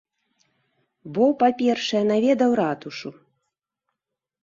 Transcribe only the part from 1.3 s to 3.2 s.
па-першае, наведаў ратушу.